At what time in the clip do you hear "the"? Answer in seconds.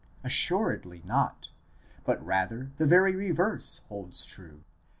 2.77-2.87